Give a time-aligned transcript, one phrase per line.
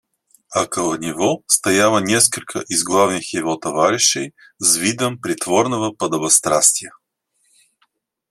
[0.55, 6.91] Около него стояло несколько из главных его товарищей, с видом притворного подобострастия.